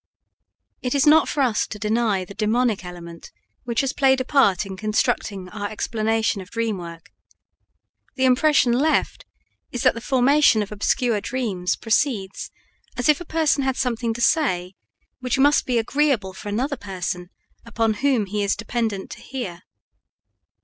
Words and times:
It 0.81 0.95
is 0.95 1.05
not 1.05 1.29
for 1.29 1.41
us 1.43 1.67
to 1.67 1.77
deny 1.77 2.25
the 2.25 2.33
demonic 2.33 2.83
element 2.83 3.31
which 3.65 3.81
has 3.81 3.93
played 3.93 4.19
a 4.19 4.25
part 4.25 4.65
in 4.65 4.75
constructing 4.75 5.47
our 5.49 5.69
explanation 5.69 6.41
of 6.41 6.49
dream 6.49 6.79
work. 6.79 7.11
The 8.15 8.25
impression 8.25 8.71
left 8.73 9.25
is 9.71 9.83
that 9.83 9.93
the 9.93 10.01
formation 10.01 10.63
of 10.63 10.71
obscure 10.71 11.21
dreams 11.21 11.75
proceeds 11.75 12.49
as 12.97 13.09
if 13.09 13.21
a 13.21 13.25
person 13.25 13.61
had 13.61 13.77
something 13.77 14.11
to 14.15 14.21
say 14.21 14.73
which 15.19 15.37
must 15.37 15.67
be 15.67 15.77
agreeable 15.77 16.33
for 16.33 16.49
another 16.49 16.77
person 16.77 17.29
upon 17.63 17.93
whom 18.01 18.25
he 18.25 18.41
is 18.41 18.55
dependent 18.55 19.11
to 19.11 19.19
hear. 19.21 19.61